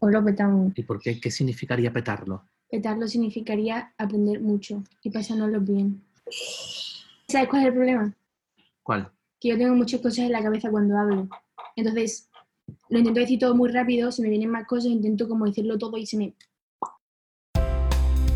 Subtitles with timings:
[0.00, 0.72] O lo petamos.
[0.76, 1.20] ¿Y por qué?
[1.20, 2.42] ¿Qué significaría petarlo?
[2.70, 6.02] Petarlo significaría aprender mucho y pasárnoslo bien.
[7.28, 8.14] ¿Sabes cuál es el problema?
[8.82, 9.10] ¿Cuál?
[9.38, 11.28] Que yo tengo muchas cosas en la cabeza cuando hablo.
[11.76, 12.30] Entonces,
[12.88, 15.96] lo intento decir todo muy rápido, se me vienen más cosas, intento como decirlo todo
[15.96, 16.34] y se me...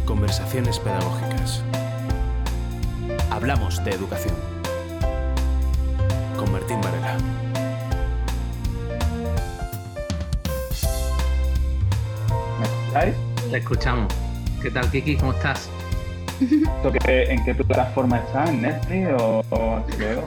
[0.04, 1.62] Conversaciones pedagógicas.
[3.30, 4.34] Hablamos de educación.
[6.36, 7.43] Con Martín Varela.
[12.94, 13.50] ¿Me escucháis?
[13.50, 14.14] Te escuchamos.
[14.62, 15.16] ¿Qué tal, Kiki?
[15.16, 15.68] ¿Cómo estás?
[16.40, 18.44] ¿Esto qué- ¿En qué plataforma está?
[18.48, 20.26] ¿En Netflix o, o HBO?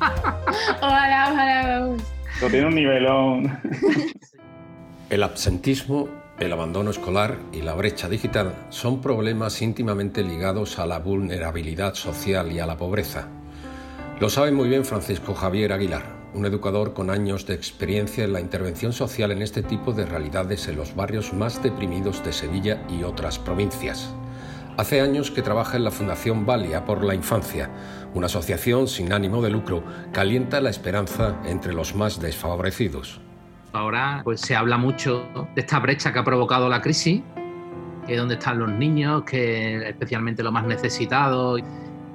[0.82, 1.88] Ojalá.
[2.34, 3.58] Esto tiene un nivelón.
[5.10, 11.00] El absentismo, el abandono escolar y la brecha digital son problemas íntimamente ligados a la
[11.00, 13.26] vulnerabilidad social y a la pobreza.
[14.20, 16.04] Lo sabe muy bien Francisco Javier Aguilar,
[16.34, 20.68] un educador con años de experiencia en la intervención social en este tipo de realidades
[20.68, 24.14] en los barrios más deprimidos de Sevilla y otras provincias.
[24.76, 27.68] Hace años que trabaja en la Fundación Valia por la Infancia,
[28.14, 29.82] una asociación sin ánimo de lucro
[30.12, 33.20] que alienta la esperanza entre los más desfavorecidos.
[33.72, 37.22] Ahora pues se habla mucho de esta brecha que ha provocado la crisis,
[38.06, 41.60] que dónde están los niños, que especialmente los más necesitados.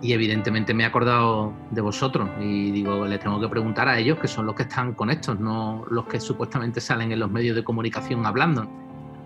[0.02, 4.20] Y evidentemente me he acordado de vosotros y digo, les tengo que preguntar a ellos,
[4.20, 7.56] que son los que están con estos, no los que supuestamente salen en los medios
[7.56, 8.68] de comunicación hablando.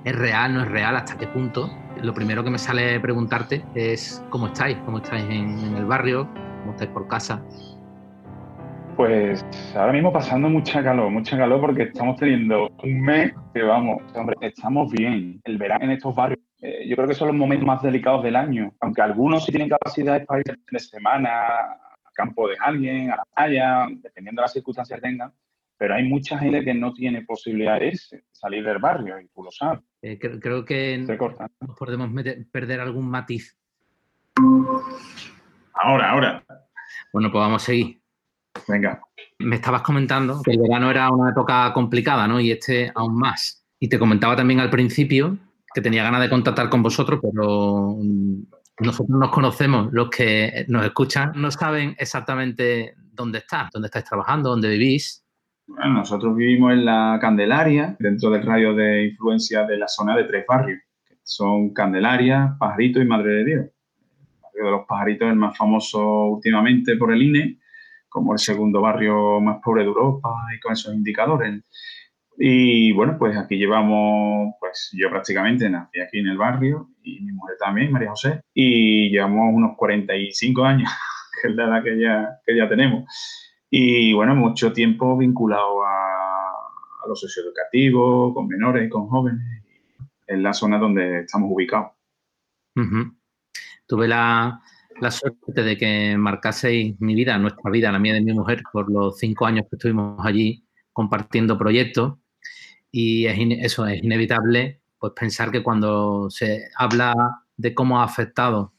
[0.05, 0.95] ¿Es real, no es real?
[0.95, 1.69] ¿Hasta qué punto?
[2.01, 6.29] Lo primero que me sale preguntarte es cómo estáis, cómo estáis en, en el barrio,
[6.61, 7.41] cómo estáis por casa.
[8.99, 14.01] Pues ahora mismo pasando mucha calor, mucha calor porque estamos teniendo un mes que vamos,
[14.13, 15.39] hombre, estamos bien.
[15.45, 18.35] El verano en estos barrios, eh, yo creo que son los momentos más delicados del
[18.35, 23.15] año, aunque algunos sí tienen capacidades para ir de semana a campo de alguien, a
[23.17, 25.31] la playa, dependiendo de las circunstancias que tengan,
[25.77, 29.51] pero hay mucha gente que no tiene posibilidades de salir del barrio y tú lo
[29.51, 33.55] sabes, Eh, creo, creo que nos podemos meter- perder algún matiz.
[35.73, 36.43] Ahora, ahora,
[37.13, 38.01] Bueno, pues vamos a seguir.
[38.67, 39.01] venga.
[39.39, 42.39] Me estabas comentando que el verano era una época complicada, ¿no?
[42.39, 43.65] Y este aún más.
[43.79, 45.37] Y te comentaba también al principio
[45.73, 48.41] que tenía ganas de contactar con vosotros, pero mm,
[48.79, 54.49] nosotros nos conocemos, los que nos escuchan no saben exactamente dónde estás, dónde estáis trabajando,
[54.49, 55.25] dónde vivís.
[55.67, 60.23] Bueno, nosotros vivimos en la Candelaria, dentro del radio de influencia de la zona de
[60.23, 63.65] tres barrios, que son Candelaria, Pajarito y Madre de Dios.
[63.65, 67.59] El barrio de los Pajaritos es el más famoso últimamente por el INE,
[68.07, 71.63] como el segundo barrio más pobre de Europa y con esos indicadores.
[72.41, 77.33] Y bueno, pues aquí llevamos, pues yo prácticamente nací aquí en el barrio y mi
[77.33, 80.89] mujer también, María José, y llevamos unos 45 años,
[81.41, 83.03] que es la edad que ya, que ya tenemos.
[83.69, 86.49] Y bueno, mucho tiempo vinculado a,
[87.03, 89.41] a lo socioeducativo, con menores con jóvenes,
[90.25, 91.91] en la zona donde estamos ubicados.
[93.85, 94.61] Tuve la,
[95.01, 98.89] la suerte de que marcaseis mi vida, nuestra vida, la mía de mi mujer, por
[98.89, 100.63] los cinco años que estuvimos allí
[100.93, 102.13] compartiendo proyectos.
[102.91, 108.73] Y es eso es inevitable pues pensar que cuando se habla de cómo ha afectado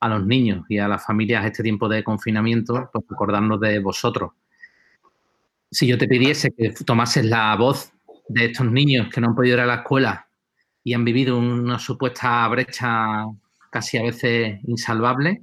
[0.00, 4.32] a los niños y a las familias este tiempo de confinamiento, pues acordarnos de vosotros.
[5.70, 7.92] Si yo te pidiese que tomases la voz
[8.28, 10.26] de estos niños que no han podido ir a la escuela
[10.82, 13.24] y han vivido una supuesta brecha
[13.70, 15.42] casi a veces insalvable,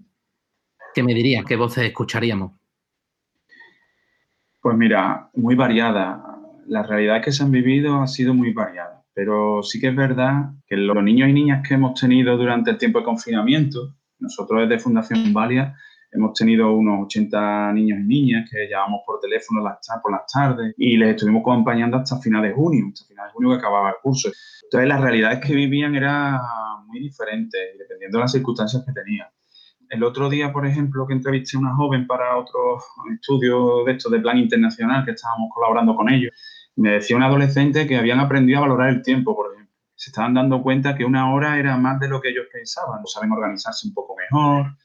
[0.93, 1.45] ¿qué me dirías?
[1.45, 2.51] ¿Qué voces escucharíamos?
[4.61, 6.38] Pues mira, muy variada.
[6.69, 10.51] La realidad que se han vivido ha sido muy variada, pero sí que es verdad
[10.67, 14.79] que los niños y niñas que hemos tenido durante el tiempo de confinamiento, nosotros desde
[14.79, 15.75] Fundación Valia
[16.11, 20.75] hemos tenido unos 80 niños y niñas que llamamos por teléfono las por las tardes
[20.77, 23.95] y les estuvimos acompañando hasta final de junio, hasta final de junio que acababa el
[24.03, 24.29] curso.
[24.65, 26.39] Entonces las realidades que vivían eran
[26.85, 29.27] muy diferentes, dependiendo de las circunstancias que tenían.
[29.89, 32.77] El otro día, por ejemplo, que entrevisté a una joven para otro
[33.11, 36.31] estudio de estos de plan internacional que estábamos colaborando con ellos,
[36.79, 39.75] me decía un adolescente que habían aprendido a valorar el tiempo, por ejemplo.
[39.95, 43.31] Se estaban dando cuenta que una hora era más de lo que ellos pensaban, saben
[43.31, 44.77] organizarse un poco mejor.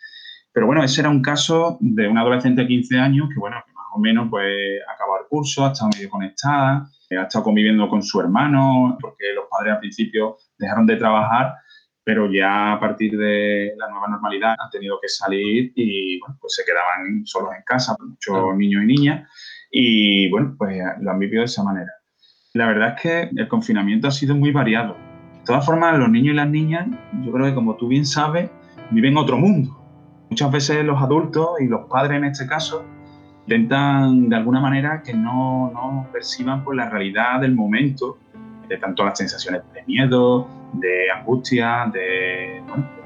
[0.52, 3.73] Pero bueno, ese era un caso de una adolescente de 15 años que, bueno, que
[3.73, 7.44] más o menos pues ha acabado el curso, ha estado medio conectada, eh, ha estado
[7.44, 11.55] conviviendo con su hermano, porque los padres al principio dejaron de trabajar
[12.05, 16.55] pero ya a partir de la nueva normalidad han tenido que salir y bueno, pues
[16.55, 19.31] se quedaban solos en casa, muchos niños y niñas,
[19.76, 21.91] y bueno, pues lo han vivido de esa manera.
[22.53, 24.97] La verdad es que el confinamiento ha sido muy variado.
[25.41, 26.87] De todas formas, los niños y las niñas,
[27.25, 28.49] yo creo que como tú bien sabes,
[28.93, 29.76] viven otro mundo.
[30.31, 32.85] Muchas veces los adultos y los padres en este caso
[33.49, 38.19] intentan de alguna manera que no, no perciban pues, la realidad del momento
[38.69, 42.62] de tanto las sensaciones de miedo, de angustia, de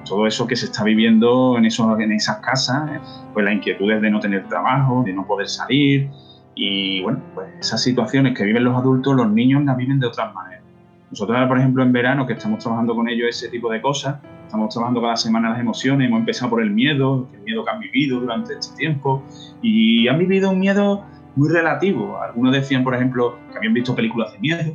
[0.07, 2.91] todo eso que se está viviendo en, esos, en esas casas,
[3.33, 6.11] pues las inquietudes de no tener trabajo, de no poder salir
[6.59, 10.35] y bueno, pues esas situaciones que viven los adultos, los niños las viven de otras
[10.35, 10.65] maneras.
[11.11, 14.17] Nosotros ahora, por ejemplo, en verano, que estamos trabajando con ellos ese tipo de cosas,
[14.45, 17.79] estamos trabajando cada semana las emociones, hemos empezado por el miedo, el miedo que han
[17.79, 19.23] vivido durante este tiempo,
[19.63, 21.05] y han vivido un miedo
[21.37, 22.21] muy relativo.
[22.21, 24.75] Algunos decían, por ejemplo, que habían visto películas de miedo,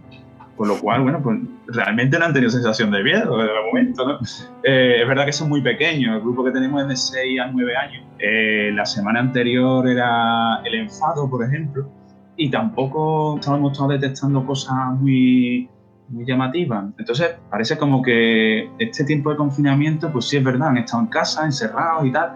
[0.55, 4.07] con lo cual, bueno, pues realmente no han tenido sensación de miedo desde el momento,
[4.07, 4.19] ¿no?
[4.63, 7.47] Eh, es verdad que son muy pequeños, el grupo que tenemos es de 6 a
[7.47, 8.05] 9 años.
[8.19, 11.89] Eh, la semana anterior era el enfado, por ejemplo,
[12.37, 15.69] y tampoco estábamos estado detectando cosas muy,
[16.09, 16.85] muy llamativas.
[16.97, 21.09] Entonces, parece como que este tiempo de confinamiento, pues sí es verdad, han estado en
[21.09, 22.33] casa, encerrados y tal,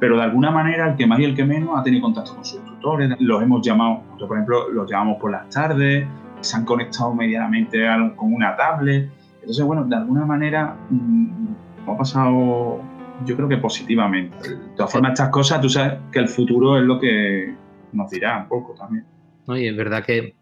[0.00, 2.44] pero de alguna manera el que más y el que menos ha tenido contacto con
[2.44, 6.08] sus tutores, los hemos llamado, nosotros por ejemplo los llamamos por las tardes,
[6.40, 7.78] se han conectado medianamente
[8.16, 9.10] con una tablet.
[9.40, 12.80] Entonces, bueno, de alguna manera mm, ha pasado,
[13.24, 14.50] yo creo que positivamente.
[14.50, 17.54] De todas formas, estas cosas, tú sabes que el futuro es lo que
[17.92, 19.04] nos dirá un poco también.
[19.46, 20.36] No, y es verdad que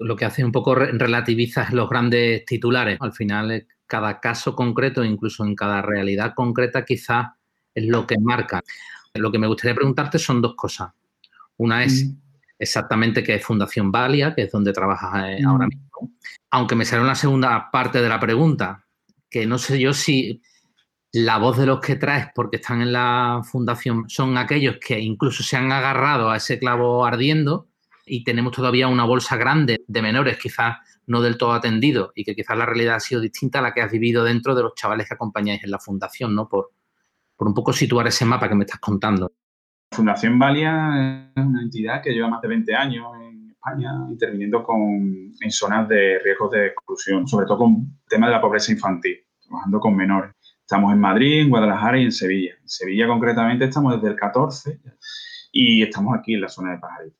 [0.00, 2.98] lo que hace un poco relativizas los grandes titulares.
[3.00, 7.28] Al final, cada caso concreto, incluso en cada realidad concreta, quizás
[7.74, 8.62] es lo que marca.
[9.14, 10.90] Lo que me gustaría preguntarte son dos cosas.
[11.56, 12.23] Una es mm
[12.58, 16.12] exactamente qué es Fundación Valia, que es donde trabajas eh, ahora mismo.
[16.50, 18.84] Aunque me sale una segunda parte de la pregunta,
[19.28, 20.40] que no sé yo si
[21.12, 25.42] la voz de los que traes porque están en la fundación son aquellos que incluso
[25.42, 27.68] se han agarrado a ese clavo ardiendo
[28.06, 32.34] y tenemos todavía una bolsa grande de menores, quizás no del todo atendidos y que
[32.34, 35.06] quizás la realidad ha sido distinta a la que has vivido dentro de los chavales
[35.08, 36.48] que acompañáis en la fundación, ¿no?
[36.48, 36.72] Por,
[37.36, 39.32] por un poco situar ese mapa que me estás contando.
[39.90, 45.32] Fundación Valia es una entidad que lleva más de 20 años en España interviniendo con,
[45.40, 49.18] en zonas de riesgos de exclusión, sobre todo con el tema de la pobreza infantil,
[49.40, 50.32] trabajando con menores.
[50.60, 52.54] Estamos en Madrid, en Guadalajara y en Sevilla.
[52.60, 54.80] En Sevilla concretamente estamos desde el 14
[55.52, 57.16] y estamos aquí en la zona de Pajarito.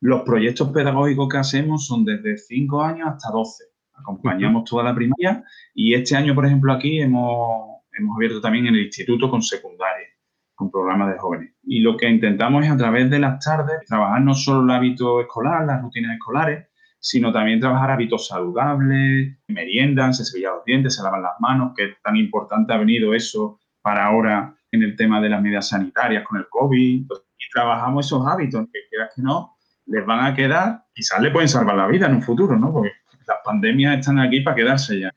[0.00, 3.64] Los proyectos pedagógicos que hacemos son desde 5 años hasta 12.
[3.94, 5.44] Acompañamos toda la primaria
[5.74, 10.15] y este año, por ejemplo, aquí hemos, hemos abierto también en el instituto con secundaria
[10.56, 11.54] con programas de jóvenes.
[11.62, 15.20] Y lo que intentamos es a través de las tardes trabajar no solo el hábito
[15.20, 16.66] escolar, las rutinas escolares,
[16.98, 21.94] sino también trabajar hábitos saludables, meriendan, se cepillan los dientes, se lavan las manos, que
[22.02, 26.38] tan importante ha venido eso para ahora en el tema de las medidas sanitarias con
[26.38, 27.06] el COVID.
[27.06, 29.56] Y trabajamos esos hábitos, que quieras que no,
[29.86, 32.72] les van a quedar, quizás le pueden salvar la vida en un futuro, ¿no?
[32.72, 32.92] Porque
[33.26, 35.12] las pandemias están aquí para quedarse ya.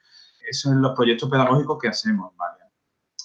[0.47, 2.65] Esos son los proyectos pedagógicos que hacemos, ¿vale?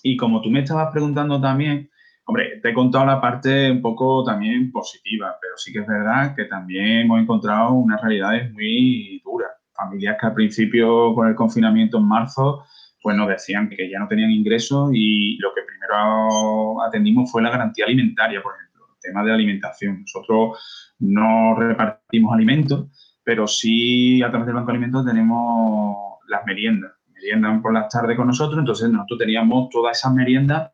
[0.03, 1.91] Y como tú me estabas preguntando también,
[2.27, 6.35] Hombre, te he contado la parte un poco también positiva, pero sí que es verdad
[6.35, 9.51] que también hemos encontrado unas realidades muy duras.
[9.75, 12.65] Familias que al principio, con el confinamiento en marzo,
[13.03, 17.51] pues nos decían que ya no tenían ingresos y lo que primero atendimos fue la
[17.51, 20.01] garantía alimentaria, por ejemplo, el tema de alimentación.
[20.01, 22.87] Nosotros no repartimos alimentos,
[23.23, 26.93] pero sí a través del Banco de Alimentos tenemos las meriendas.
[27.13, 30.71] Meriendan por las tardes con nosotros, entonces nosotros teníamos todas esas meriendas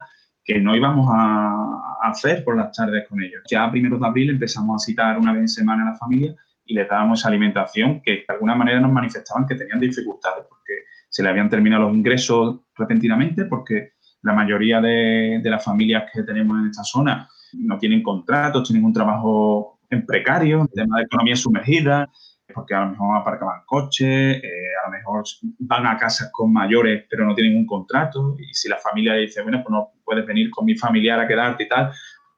[0.50, 3.42] que no íbamos a, hacer por las tardes con ellos.
[3.48, 6.34] Ya a primeros de abril empezamos a citar una vez en semana a la familia
[6.64, 10.72] y les dábamos esa alimentación que de alguna manera nos manifestaban que tenían dificultades porque
[11.08, 13.92] se le habían terminado los ingresos repentinamente porque
[14.22, 18.92] la mayoría de, las familias que tenemos en esta zona no tienen contratos, tienen un
[18.92, 22.10] trabajo en precario, tema de economía sumergida,
[22.52, 25.24] porque a lo mejor aparcaban coches, eh, a lo mejor
[25.60, 29.42] van a casas con mayores pero no tienen un contrato y si la familia dice,
[29.42, 31.92] bueno, pues no puedes venir con mi familiar a quedarte y tal,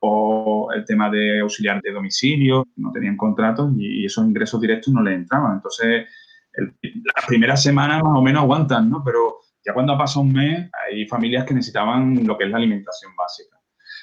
[0.04, 5.00] o el tema de auxiliar de domicilio, no tenían contratos y, esos ingresos directos no
[5.00, 5.54] les entraban.
[5.54, 6.06] Entonces,
[6.54, 9.02] las primeras semanas más o menos aguantan, ¿no?
[9.04, 12.56] Pero ya cuando ha pasado un mes, hay familias que necesitaban lo que es la
[12.56, 13.56] alimentación básica.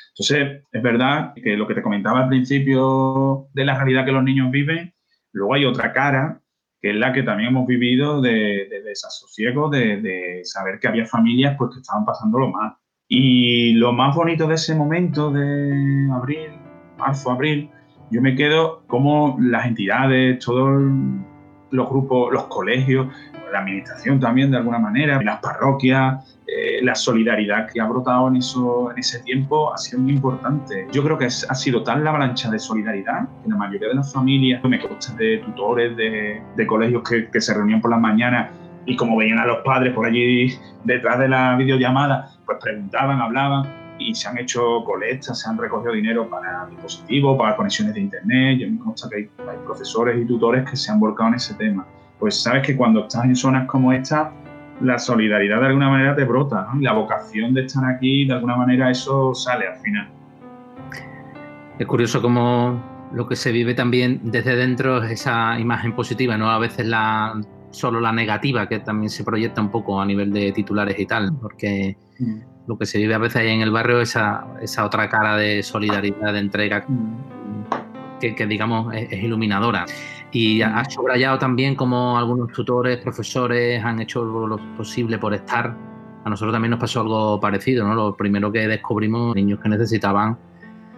[0.09, 4.23] Entonces, es verdad que lo que te comentaba al principio de la realidad que los
[4.23, 4.93] niños viven,
[5.31, 6.41] Luego hay otra cara,
[6.81, 11.71] que es la que también hemos vivido de, desasosiego, de, saber que había familias pues,
[11.73, 12.75] que estaban pasándolo mal.
[13.07, 16.51] Y lo más bonito de ese momento de abril,
[16.97, 17.69] marzo, abril,
[18.11, 20.81] yo me quedo como las entidades, todos
[21.71, 23.07] los grupos, los colegios,
[23.51, 28.37] la administración también de alguna manera, las parroquias, eh, la solidaridad que ha brotado en,
[28.37, 30.87] eso, en ese tiempo ha sido muy importante.
[30.91, 34.11] Yo creo que ha sido tal la avalancha de solidaridad que la mayoría de las
[34.11, 38.51] familias, me consta de tutores de, de colegios que, que, se reunían por las mañanas
[38.85, 43.67] y como veían a los padres por allí detrás de la videollamada, pues preguntaban, hablaban
[43.99, 48.59] y se han hecho colectas, se han recogido dinero para dispositivos, para conexiones de internet.
[48.59, 51.53] Yo me consta que hay, hay profesores y tutores que se han volcado en ese
[51.55, 51.85] tema
[52.19, 54.31] pues sabes que cuando estás en zonas como esta,
[54.81, 56.79] la solidaridad de alguna manera te brota, ¿no?
[56.79, 60.09] Y la vocación de estar aquí, de alguna manera eso sale al final.
[61.77, 62.81] Es curioso cómo
[63.13, 67.41] lo que se vive también desde dentro es esa imagen positiva, no a veces la
[67.71, 71.31] solo la negativa que también se proyecta un poco a nivel de titulares y tal,
[71.39, 72.39] porque mm.
[72.67, 75.37] lo que se vive a veces ahí en el barrio es esa, esa otra cara
[75.37, 78.19] de solidaridad, de entrega, mm.
[78.19, 79.85] que, digamos es, iluminadora.
[80.31, 85.75] Y ha subrayado también como algunos tutores, profesores han hecho lo posible por estar.
[86.23, 87.95] A nosotros también nos pasó algo parecido, ¿no?
[87.95, 90.37] Lo primero que descubrimos, niños que necesitaban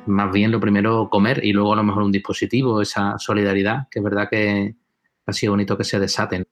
[0.06, 4.00] más bien lo primero comer y luego a lo mejor un dispositivo, esa solidaridad, que
[4.00, 4.76] es verdad que
[5.26, 6.46] ha sido bonito que se desaten.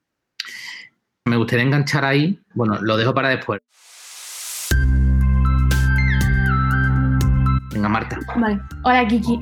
[1.26, 3.60] Me gustaría enganchar ahí, bueno, lo dejo para después.
[7.72, 8.20] Venga, Marta.
[8.36, 8.60] Vale.
[8.84, 9.42] Hola, Kiki.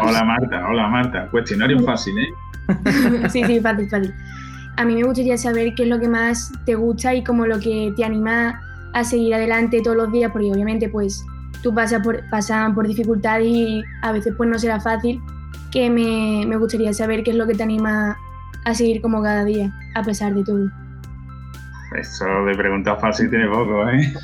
[0.00, 0.66] Hola, Marta.
[0.68, 1.28] Hola, Marta.
[1.30, 2.28] Cuestionario fácil, ¿eh?
[3.30, 4.14] sí, sí, fácil, fácil.
[4.76, 7.58] A mí me gustaría saber qué es lo que más te gusta y como lo
[7.60, 8.60] que te anima
[8.94, 11.24] a seguir adelante todos los días, porque obviamente pues
[11.62, 15.20] tú pasas por, pasan por dificultades y a veces pues no será fácil,
[15.70, 18.16] que me, me gustaría saber qué es lo que te anima
[18.64, 20.70] a seguir como cada día, a pesar de todo.
[21.98, 24.14] Eso de preguntar fácil tiene poco, ¿eh?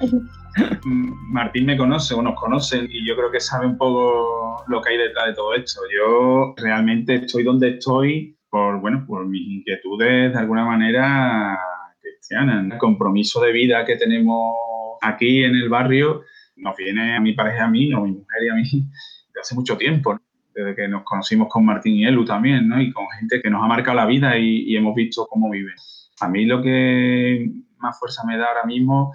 [0.84, 4.90] Martín me conoce o nos conoce y yo creo que sabe un poco lo que
[4.90, 5.80] hay detrás de todo esto.
[5.94, 11.58] Yo realmente estoy donde estoy por, bueno, por mis inquietudes de alguna manera
[12.00, 12.72] cristianas.
[12.72, 14.56] El compromiso de vida que tenemos
[15.02, 16.22] aquí en el barrio
[16.56, 18.62] nos viene a mi pareja a mí, o a mi mujer y a mí,
[19.34, 20.18] de hace mucho tiempo,
[20.54, 22.80] desde que nos conocimos con Martín y Elu también, ¿no?
[22.80, 25.74] Y con gente que nos ha marcado la vida y, hemos visto cómo viven.
[26.20, 29.12] A mí lo que más fuerza me da ahora mismo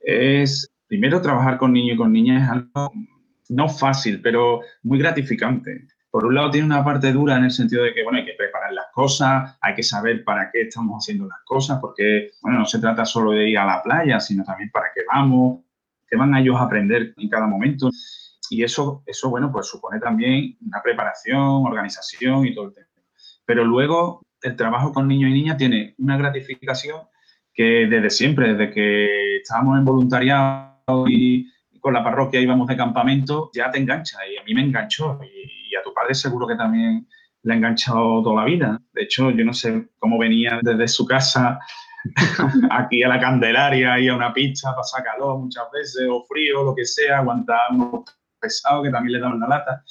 [0.00, 2.92] es, primero, trabajar con niños y con niñas es algo
[3.50, 5.86] no fácil, pero muy gratificante.
[6.10, 8.32] Por un lado tiene una parte dura en el sentido de que, bueno, hay que
[8.32, 12.66] preparar las cosas, hay que saber para qué estamos haciendo las cosas, porque, bueno, no
[12.66, 15.60] se trata solo de ir a la playa, sino también para qué vamos,
[16.08, 17.90] que van a ellos a aprender en cada momento.
[18.50, 22.86] Y eso, eso, bueno, pues supone también una preparación, organización y todo el tema.
[23.44, 27.02] Pero luego el trabajo con niños y niñas tiene una gratificación
[27.52, 30.67] que desde siempre, desde que estábamos en voluntariado
[31.06, 31.46] y
[31.80, 35.70] con la parroquia íbamos de campamento, ya te engancha y a mí me enganchó y,
[35.70, 37.06] y a tu padre seguro que también
[37.42, 38.80] le ha enganchado toda la vida.
[38.92, 41.58] De hecho, yo no sé cómo venía desde su casa
[42.70, 46.74] aquí a la Candelaria y a una pista, pasa calor muchas veces, o frío, lo
[46.74, 48.04] que sea, aguantar unos
[48.40, 49.82] pesados que también le dan la lata.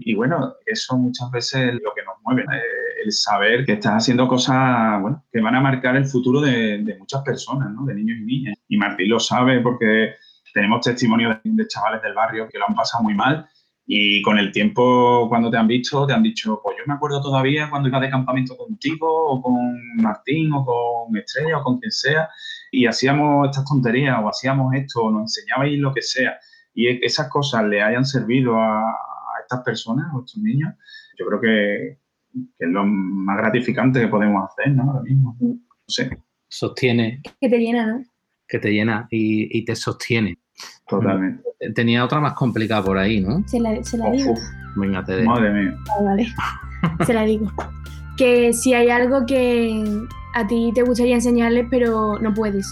[0.00, 3.94] Y bueno, eso muchas veces es lo que nos mueve, eh, el saber que estás
[3.94, 7.84] haciendo cosas bueno, que van a marcar el futuro de, muchas personas, ¿no?
[7.84, 8.58] de niños y niñas.
[8.68, 10.14] Y Martín lo sabe porque
[10.52, 13.48] tenemos testimonios de chavales del barrio que lo han pasado muy mal
[13.90, 17.22] y con el tiempo, cuando te han visto, te han dicho, pues yo me acuerdo
[17.22, 19.56] todavía cuando iba de campamento contigo, o con
[19.96, 22.28] Martín, o con Estrella, o con quien sea,
[22.70, 26.38] y hacíamos estas tonterías, o hacíamos esto, o nos enseñabais lo que sea,
[26.74, 28.94] y e, esas cosas le hayan servido a,
[29.40, 30.74] estas personas, a estos niños,
[31.18, 31.98] yo creo que,
[32.58, 34.82] es lo más gratificante que podemos hacer, ¿no?
[34.82, 35.34] Ahora mismo.
[35.40, 36.10] No sé.
[36.46, 37.22] Sostiene.
[37.40, 38.04] Que te llena, ¿no?
[38.48, 40.38] Que te llena y, y te sostiene.
[40.88, 41.42] Totalmente.
[41.74, 43.46] Tenía otra más complicada por ahí, ¿no?
[43.46, 44.34] Se la, se la digo.
[44.76, 45.76] Venga, te Madre mía.
[45.90, 46.28] Ah, vale.
[47.06, 47.52] se la digo.
[48.16, 49.84] Que si hay algo que
[50.34, 52.66] a ti te gustaría enseñarles, pero no puedes.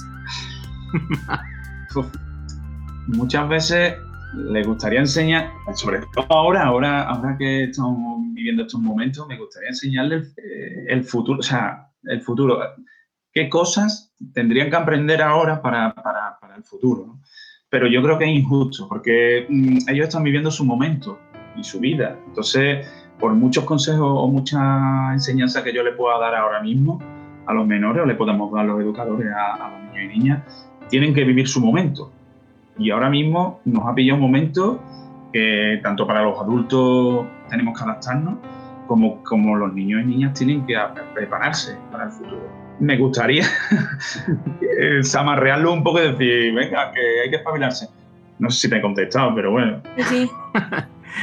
[3.09, 3.95] Muchas veces
[4.35, 9.69] le gustaría enseñar, sobre todo ahora, ahora, ahora que estamos viviendo estos momentos, me gustaría
[9.71, 12.59] enseñarles eh, el futuro, o sea, el futuro.
[13.33, 17.07] ¿Qué cosas tendrían que aprender ahora para, para, para el futuro?
[17.07, 17.21] ¿no?
[17.69, 21.19] pero yo creo que es injusto porque mm, ellos están viviendo su momento
[21.57, 22.17] y su vida.
[22.27, 22.87] Entonces,
[23.19, 27.01] por muchos consejos o mucha enseñanza que yo le pueda dar ahora mismo
[27.47, 30.67] a los menores o le podamos dar a los educadores, a, los niños y niñas,
[30.89, 32.13] tienen que vivir su momento.
[32.79, 34.81] Y ahora mismo nos ha pillado un momento
[35.33, 38.37] que tanto para los adultos tenemos que adaptarnos,
[38.87, 40.77] como, como los niños y niñas tienen que
[41.15, 43.45] prepararse para el futuro me gustaría
[45.03, 47.89] samarrearlo un poco y decir, venga, que hay que espabilarse.
[48.39, 49.81] No sé si te he contestado, pero bueno.
[49.97, 50.31] Sí.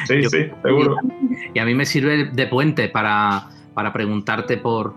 [0.08, 0.98] sí, sí, seguro.
[1.54, 4.96] Y a mí me sirve de puente para, para preguntarte por,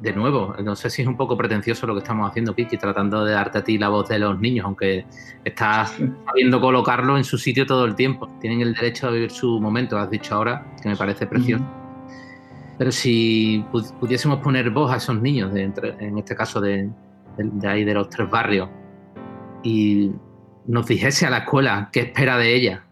[0.00, 3.24] de nuevo, no sé si es un poco pretencioso lo que estamos haciendo, Kiki, tratando
[3.24, 5.06] de darte a ti la voz de los niños, aunque
[5.44, 8.28] estás sabiendo colocarlo en su sitio todo el tiempo.
[8.40, 11.64] Tienen el derecho a vivir su momento, has dicho ahora, que me parece precioso.
[12.80, 13.62] Pero si
[14.00, 16.88] pudiésemos poner voz a esos niños, en este caso de,
[17.62, 18.70] ahí de los tres barrios,
[19.62, 20.12] y
[20.66, 22.84] nos dijese a la escuela qué espera de ella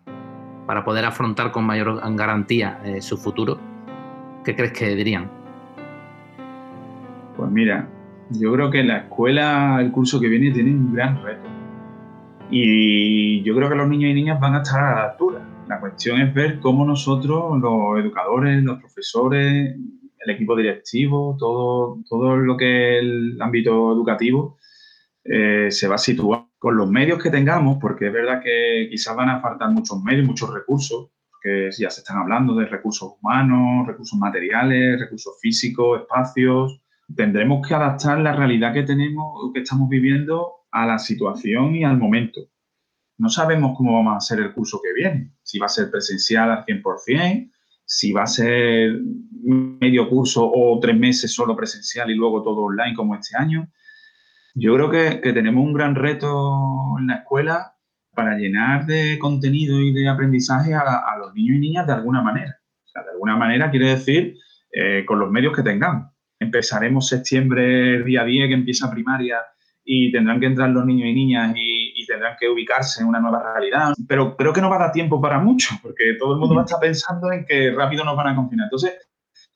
[0.67, 3.59] para poder afrontar con mayor garantía eh, su futuro,
[4.45, 5.31] ¿qué crees que dirían?
[7.39, 7.89] Pues mira,
[8.29, 11.49] yo creo que la escuela, el curso que viene, tiene un gran reto.
[12.51, 15.41] Y yo creo que los niños y niñas van a estar a la altura.
[15.69, 19.77] La cuestión es ver cómo nosotros, los educadores, los profesores,
[20.19, 24.57] el equipo directivo, todo, todo lo que es el ámbito educativo,
[25.25, 29.15] eh, se va a situar con los medios que tengamos, porque es verdad que quizás
[29.15, 31.11] van a faltar muchos medios, muchos recursos,
[31.43, 36.81] que ya se están hablando de recursos humanos, recursos materiales, recursos físicos, espacios.
[37.15, 41.99] Tendremos que adaptar la realidad que tenemos, que estamos viviendo a la situación y al
[41.99, 42.41] momento.
[43.19, 46.51] No sabemos cómo vamos a hacer el curso que viene, si va a ser presencial
[46.51, 47.51] al 100%,
[47.85, 49.01] si va a ser
[49.43, 53.69] medio curso o tres meses solo presencial y luego todo online como este año.
[54.55, 57.75] Yo creo que, tenemos un gran reto en la escuela
[58.15, 62.57] para llenar de contenido y de aprendizaje a, los niños y niñas de alguna manera.
[62.95, 64.37] De alguna manera quiere decir
[64.73, 66.13] eh, con los medios que tengamos.
[66.39, 69.39] Empezaremos septiembre, día 10, que empieza primaria,
[69.85, 71.55] y tendrán que entrar los niños y niñas
[72.09, 73.93] tendrán que ubicarse en una nueva realidad.
[74.09, 76.63] Pero creo que no va a dar tiempo para mucho, porque todo el mundo va
[76.63, 78.65] a estar pensando en que rápido nos van a confinar.
[78.65, 78.95] Entonces,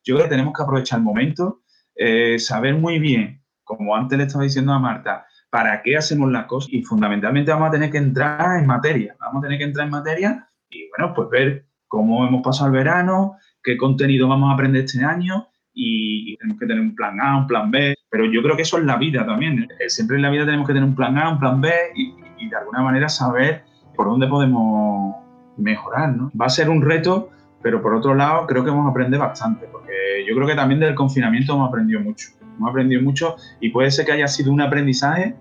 [0.03, 1.61] yo creo que tenemos que aprovechar el momento,
[1.95, 6.45] eh, saber muy bien, como antes le estaba diciendo a Marta, para qué hacemos las
[6.45, 9.85] cosas y fundamentalmente vamos a tener que entrar en materia, vamos a tener que entrar
[9.85, 14.53] en materia y bueno, pues ver cómo hemos pasado el verano, qué contenido vamos a
[14.53, 18.41] aprender este año y, tenemos que tener un plan A, un plan B, pero yo
[18.41, 20.89] creo que eso es la vida también, eh, siempre en la vida tenemos que tener
[20.89, 23.63] un plan A, un plan B y, y de alguna manera saber
[23.95, 25.15] por dónde podemos
[25.57, 26.31] mejorar, ¿no?
[26.39, 27.29] Va a ser un reto,
[27.61, 30.79] pero por otro lado creo que vamos a aprender bastante, porque yo creo que también
[30.79, 34.61] del confinamiento hemos aprendido mucho hemos aprendido mucho y puede ser que haya sido un
[34.61, 35.35] aprendizaje.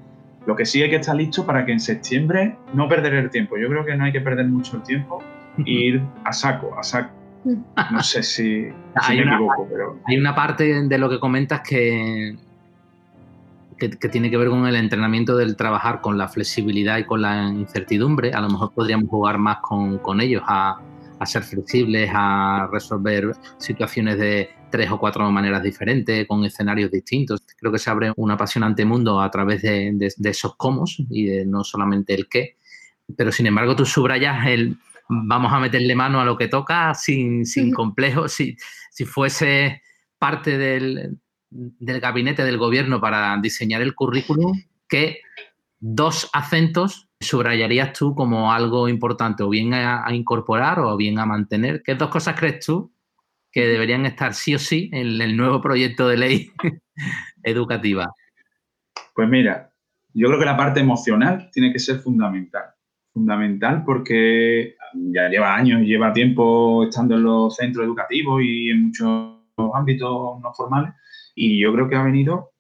[0.47, 3.57] Lo que sí hay que estar listo para que en septiembre no perder el tiempo.
[3.57, 5.23] Yo creo que no hay que perder mucho el tiempo
[5.59, 7.15] e ir a saco, a saco.
[7.91, 9.99] No sé si, hay me una, equivoco, pero...
[10.07, 12.37] Hay una parte de lo que comentas que,
[13.79, 17.49] que, tiene que ver con el entrenamiento del trabajar con la flexibilidad y con la
[17.49, 18.33] incertidumbre.
[18.33, 20.81] A lo mejor podríamos jugar más con, con ellos, a,
[21.19, 27.41] a ser flexibles, a resolver situaciones de tres o cuatro maneras diferentes, con escenarios distintos.
[27.57, 31.63] Creo que se abre un apasionante mundo a través de, esos cómo y de no
[31.63, 32.57] solamente el qué.
[33.17, 34.77] Pero sin embargo, tú subrayas el
[35.09, 38.29] vamos a meterle mano a lo que toca sin, sin complejo.
[38.29, 38.57] Si,
[38.91, 39.83] si fuese
[40.19, 41.19] parte del,
[41.53, 45.21] del gabinete del gobierno para diseñar el currículum, ¿qué
[45.79, 51.27] dos acentos subrayarías tú como algo importante, o bien a, a, incorporar o bien a
[51.27, 51.83] mantener?
[51.83, 52.93] ¿Qué dos cosas crees tú
[53.51, 56.53] que deberían estar sí o sí en el nuevo proyecto de ley
[57.43, 58.13] educativa?
[59.15, 59.73] Pues mira,
[60.15, 62.65] yo creo que la parte emocional tiene que ser fundamental.
[63.13, 69.37] Fundamental porque ya lleva años, lleva tiempo estando en los centros educativos y en muchos
[69.75, 70.95] ámbitos no formales.
[71.35, 72.53] Y yo creo que ha venido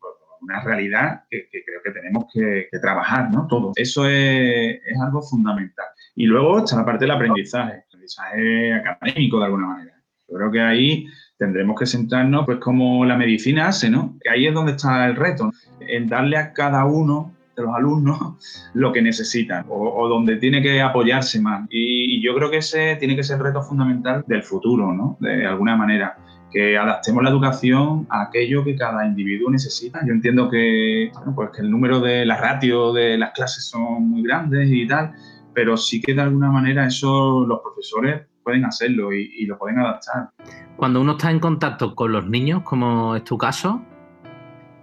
[0.43, 3.47] una realidad que, creo que tenemos que, trabajar, ¿no?
[3.47, 3.73] Todo.
[3.77, 5.87] Eso es, es, algo fundamental.
[6.17, 9.93] Y luego está la parte del aprendizaje, aprendizaje académico de alguna manera.
[10.29, 11.07] Yo creo que ahí
[11.39, 14.19] tendremos que centrarnos, pues como la medicina hace, ¿no?
[14.31, 18.93] Ahí es donde está el reto, en darle a cada uno de los alumnos lo
[18.93, 21.67] que necesitan o, donde tiene que apoyarse más.
[21.71, 25.17] Y, y, yo creo que ese tiene que ser el reto fundamental del futuro, ¿no?
[25.21, 26.17] De alguna manera.
[26.53, 30.01] Que adaptemos la educación a aquello que cada individuo necesita.
[30.07, 34.23] Yo entiendo que, pues que el número de las ratios de las clases son muy
[34.23, 35.13] grandes y tal,
[35.55, 40.31] pero sí que de alguna manera eso los profesores pueden hacerlo y, lo pueden adaptar.
[40.77, 43.83] Cuando uno está en contacto con los niños, como es tu caso,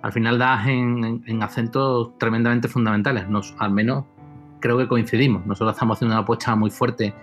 [0.02, 3.28] al final das en, acentos tremendamente fundamentales.
[3.28, 4.06] Nos, al menos
[4.60, 5.46] creo que coincidimos.
[5.46, 7.14] Nosotros estamos haciendo una apuesta muy fuerte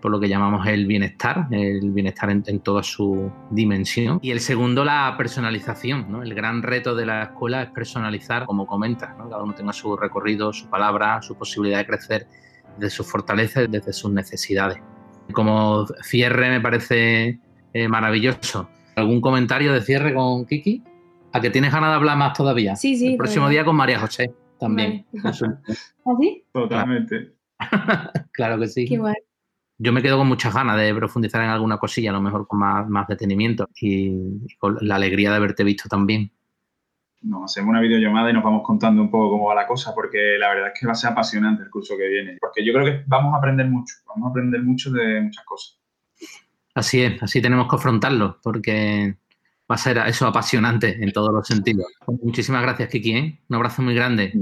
[0.00, 4.18] por lo que llamamos el bienestar, el bienestar en, toda su dimensión.
[4.22, 6.10] Y el segundo, la personalización.
[6.10, 6.22] ¿no?
[6.22, 9.28] El gran reto de la escuela es personalizar, como comentas, ¿no?
[9.28, 12.26] cada uno tenga su recorrido, su palabra, su posibilidad de crecer
[12.78, 14.78] desde sus fortalezas, desde sus necesidades.
[15.32, 17.38] Como cierre me parece
[17.72, 18.68] eh, maravilloso.
[18.96, 20.82] ¿Algún comentario de cierre con Kiki?
[21.32, 22.74] ¿A que tienes ganas de hablar más todavía?
[22.74, 23.12] Sí, sí.
[23.12, 25.06] El próximo día con María José también.
[25.22, 25.44] ¿Así?
[26.04, 26.14] ¿Ah,
[26.52, 27.32] Totalmente.
[28.32, 28.86] claro que sí.
[28.86, 29.14] Qué guay.
[29.82, 32.58] Yo me quedo con muchas ganas de profundizar en alguna cosilla, a lo mejor con
[32.58, 34.08] más, más detenimiento y,
[34.46, 36.30] y con la alegría de haberte visto también
[37.22, 40.36] nos hacemos una videollamada y nos vamos contando un poco cómo va la cosa, porque
[40.38, 42.84] la verdad es que va a ser apasionante el curso que viene, porque yo creo
[42.86, 45.78] que vamos a aprender mucho, vamos a aprender mucho de muchas cosas.
[46.74, 49.16] Así es, así tenemos que afrontarlo, porque
[49.70, 51.86] va a ser eso apasionante en todos los sentidos.
[52.22, 53.12] Muchísimas gracias, Kiki.
[53.12, 53.40] ¿eh?
[53.48, 54.32] Un abrazo muy grande.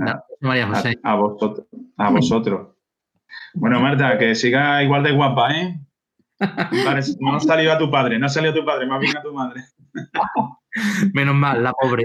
[0.40, 0.98] María José.
[1.02, 1.66] A, vosotros.
[1.96, 2.68] A vosotros.
[3.54, 5.80] Bueno, Marta, que siga igual de guapa, ¿eh?
[7.20, 9.22] no ha salido a tu padre, no ha salido a tu padre, más bien a
[9.22, 9.62] tu madre.
[11.14, 12.04] Menos mal, la pobre.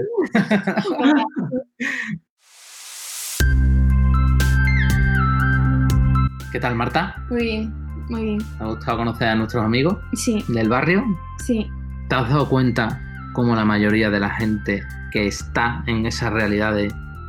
[6.52, 7.16] ¿Qué tal, Marta?
[7.30, 7.74] Muy bien,
[8.08, 8.38] muy bien.
[8.58, 11.04] ¿Te ha gustado conocer a nuestros amigos Sí, del barrio?
[11.44, 11.68] sí,
[12.08, 13.00] ¿Te has dado cuenta
[13.32, 16.76] cómo la mayoría de la gente que está en esa realidad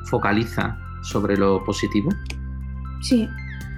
[0.06, 2.10] focaliza sobre lo positivo?
[3.02, 3.30] sí.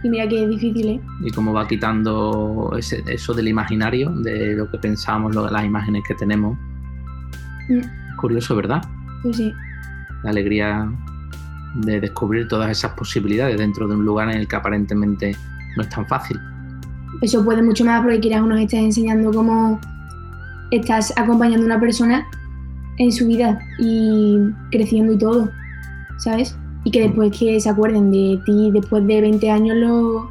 [0.03, 1.01] Y mira que es difícil, ¿eh?
[1.23, 6.03] Y cómo va quitando ese- eso del imaginario, de lo que pensamos, lo- las imágenes
[6.07, 6.57] que tenemos.
[7.69, 8.81] Mm, Curioso, ¿verdad?
[9.23, 9.51] Pues sí,
[10.23, 10.89] La alegría
[11.75, 15.35] de descubrir todas esas posibilidades dentro de un lugar en el que aparentemente
[15.75, 16.39] no es tan fácil.
[17.21, 19.79] eso puede mucho más porque quieras o nos estás enseñando cómo
[20.71, 22.25] estás acompañando a una persona
[22.97, 24.37] en su vida y
[24.71, 25.49] creciendo y todo,
[26.17, 26.55] ¿sabes?
[26.83, 30.29] Y que después que se acuerden de ti después de 20 años lo,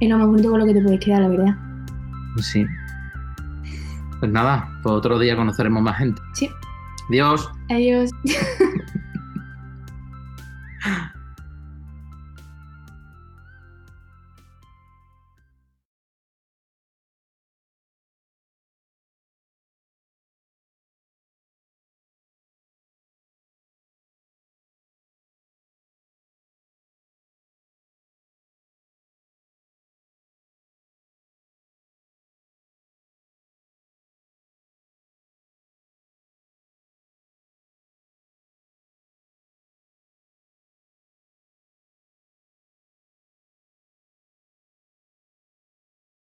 [0.00, 1.56] es lo más bonito con lo que te puedes quedar, la verdad.
[2.34, 2.64] Pues sí.
[4.20, 6.20] Pues nada, pues otro día conoceremos más gente.
[6.34, 6.48] Sí.
[7.08, 7.48] Adiós.
[7.68, 8.10] Adiós.